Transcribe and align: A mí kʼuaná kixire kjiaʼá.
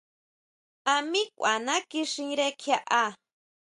A 0.91 0.93
mí 1.09 1.21
kʼuaná 1.35 1.73
kixire 1.89 2.47
kjiaʼá. 2.61 3.03